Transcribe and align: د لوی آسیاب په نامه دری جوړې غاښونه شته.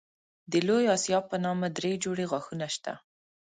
د 0.51 0.53
لوی 0.67 0.85
آسیاب 0.95 1.23
په 1.31 1.37
نامه 1.45 1.67
دری 1.77 1.93
جوړې 2.03 2.25
غاښونه 2.31 2.67
شته. 2.75 2.93